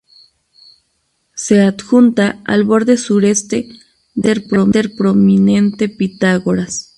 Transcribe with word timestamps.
Se 1.35 1.61
adjunta 1.61 2.41
al 2.45 2.63
borde 2.63 2.97
sureste 2.97 3.69
del 4.15 4.47
cráter 4.47 4.95
prominente 4.95 5.89
Pitágoras. 5.89 6.87